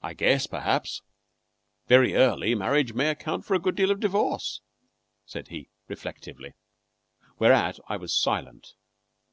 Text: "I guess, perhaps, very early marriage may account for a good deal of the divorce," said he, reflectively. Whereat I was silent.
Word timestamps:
"I 0.00 0.14
guess, 0.14 0.46
perhaps, 0.46 1.02
very 1.88 2.14
early 2.14 2.54
marriage 2.54 2.92
may 2.92 3.10
account 3.10 3.44
for 3.44 3.54
a 3.54 3.58
good 3.58 3.74
deal 3.74 3.90
of 3.90 3.96
the 3.98 4.02
divorce," 4.02 4.60
said 5.26 5.48
he, 5.48 5.70
reflectively. 5.88 6.54
Whereat 7.38 7.80
I 7.88 7.96
was 7.96 8.14
silent. 8.16 8.76